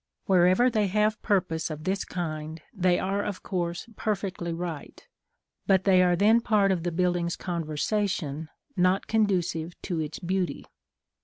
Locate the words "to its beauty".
9.83-10.65